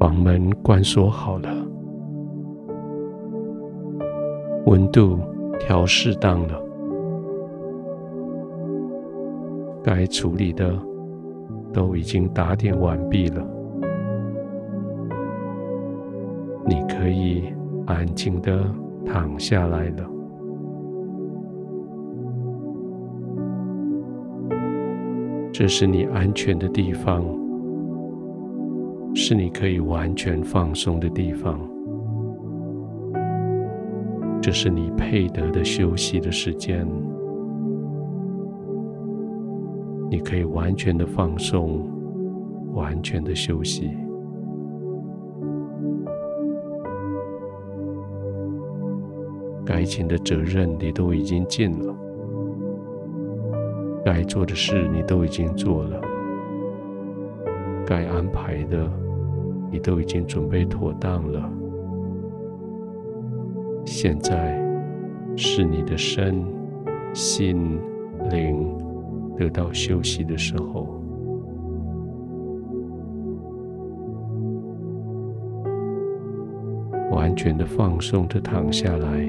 [0.00, 1.48] 房门关锁好了，
[4.64, 5.18] 温度
[5.58, 6.58] 调适当了，
[9.84, 10.72] 该处理的
[11.70, 13.46] 都已经打点完毕了，
[16.64, 17.52] 你可以
[17.84, 18.58] 安静的
[19.04, 20.10] 躺下来了。
[25.52, 27.22] 这是你安全的地方，
[29.14, 31.60] 是你可以完全放松的地方。
[34.40, 36.86] 这是你配得的休息的时间，
[40.08, 41.86] 你可以完全的放松，
[42.72, 43.90] 完全的休息。
[49.64, 51.94] 该尽的责任你都已经尽了。
[54.02, 56.00] 该做的事你都已经做了，
[57.90, 58.88] 该安排的
[59.68, 61.50] 你都已经准备妥当了。
[63.84, 64.56] 现在
[65.36, 66.40] 是你的身
[67.12, 67.80] 心
[68.30, 68.64] 灵
[69.36, 70.86] 得到休息的时候，
[77.10, 79.28] 完全的放松的躺下来。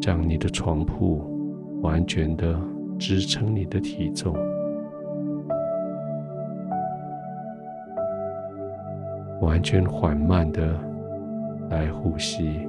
[0.00, 1.20] 让你的床铺
[1.82, 2.58] 完全的
[2.98, 4.34] 支撑你的体重，
[9.42, 10.78] 完全缓慢的
[11.68, 12.60] 来呼吸，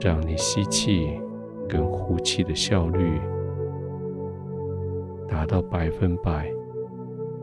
[0.00, 1.20] 让你吸气
[1.68, 3.20] 跟呼气的效率
[5.28, 6.48] 达到百分百，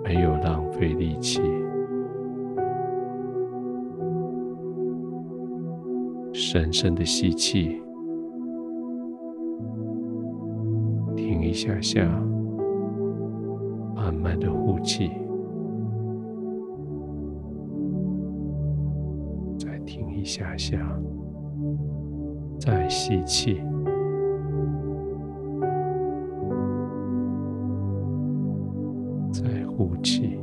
[0.02, 1.42] 没有浪费力气。
[6.32, 7.82] 深深的吸气，
[11.18, 12.02] 停一下下，
[14.00, 15.12] 慢慢的呼气，
[19.60, 20.80] 再停一下下，
[22.58, 23.62] 再吸气，
[29.34, 30.40] 再呼气。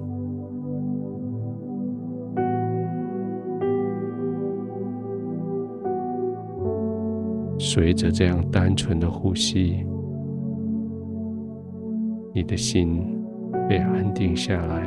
[7.58, 9.86] 随着这样单纯的呼吸，
[12.34, 13.15] 你的心
[13.68, 14.86] 被安定下来。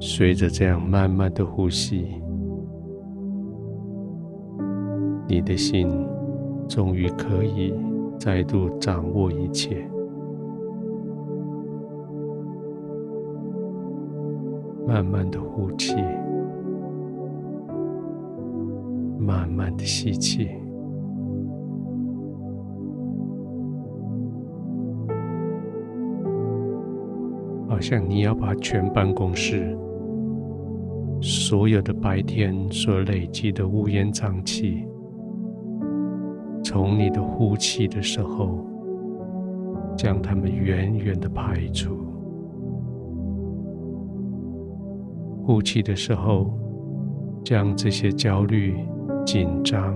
[0.00, 2.20] 随着这样慢慢的呼吸，
[5.26, 5.88] 你的心
[6.68, 7.74] 终于可以
[8.18, 9.88] 再度掌握一切。
[14.86, 15.94] 慢慢的呼气。
[19.18, 20.48] 慢慢的吸气，
[27.78, 29.78] 好像你要把全办公室
[31.20, 34.84] 所有的白天所累积的乌烟瘴气，
[36.64, 38.66] 从你的呼气的时候，
[39.96, 41.96] 将它们远远的排除。
[45.44, 46.52] 呼气的时候，
[47.44, 48.76] 将这些焦虑。
[49.24, 49.94] 紧张、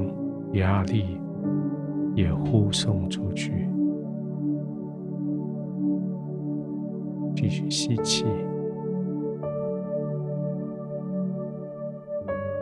[0.53, 1.19] 压力
[2.15, 3.67] 也呼送出去。
[7.43, 8.25] 继续吸气，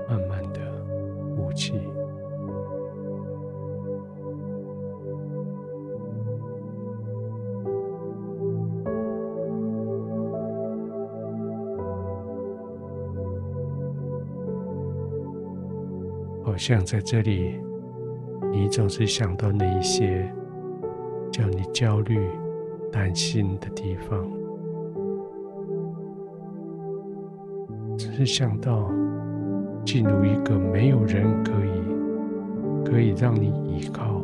[0.08, 0.60] 慢慢的
[1.36, 1.74] 呼气，
[16.42, 17.60] 好像在这里，
[18.50, 20.26] 你总是想到那一些
[21.30, 22.18] 叫你焦虑、
[22.90, 24.26] 担心的地方，
[28.20, 28.86] 是想到
[29.82, 34.20] 进入一个没有人可以可以让你依靠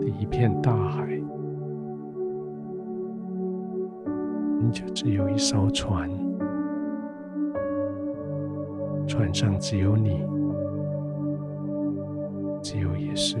[0.00, 1.06] 的一片大海，
[4.60, 6.10] 你就只有一艘船，
[9.06, 10.26] 船上只有你。
[12.60, 13.38] 只有耶稣，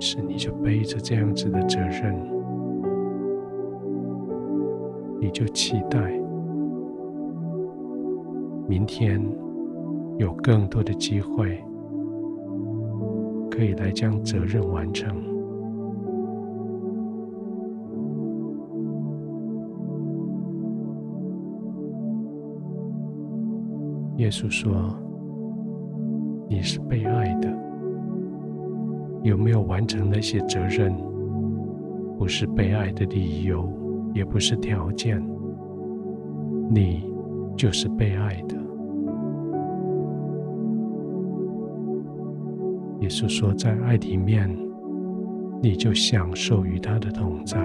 [0.00, 2.14] 是你就背着这样子的责任，
[5.20, 5.98] 你就期待
[8.68, 9.20] 明天
[10.18, 11.62] 有更多的机会，
[13.50, 15.16] 可以来将责任完成。
[24.18, 24.96] 耶稣说
[26.48, 27.57] ：“你是被爱的。
[29.28, 30.92] 有没有完成那些责任，
[32.18, 33.68] 不是被爱的理由，
[34.14, 35.22] 也不是条件。
[36.70, 37.04] 你
[37.56, 38.56] 就是被爱的。”
[43.00, 44.48] 耶稣说：“在爱里面，
[45.62, 47.58] 你就享受与他的同在。”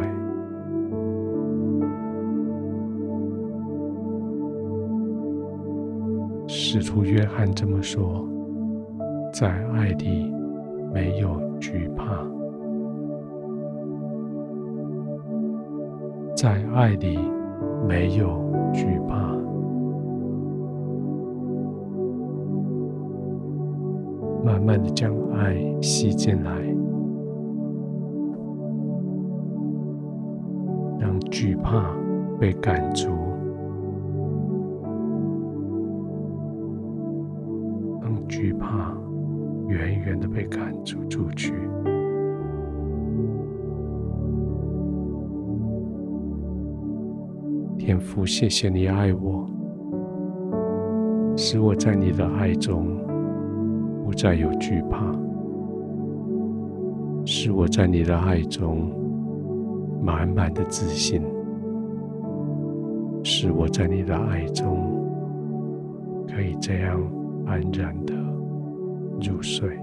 [6.45, 8.27] 使徒约翰这么说
[9.33, 10.31] ：“在爱里
[10.93, 11.29] 没有
[11.59, 12.23] 惧怕，
[16.35, 17.17] 在爱里
[17.87, 18.39] 没有
[18.71, 19.33] 惧怕。”
[24.45, 26.51] 慢慢的将爱吸进来，
[30.99, 31.95] 让惧怕
[32.39, 33.09] 被赶逐，
[38.01, 38.93] 让惧怕
[39.73, 41.53] 远远的被赶逐出去。
[47.77, 49.45] 天父，谢谢你爱我，
[51.35, 53.01] 使我在你的爱中。
[54.05, 55.11] 不再有惧怕，
[57.25, 58.91] 使我在你的爱中
[60.03, 61.19] 满满的自信，
[63.23, 65.03] 使我在你的爱中
[66.27, 67.01] 可以这样
[67.47, 68.13] 安然的
[69.21, 69.82] 入睡。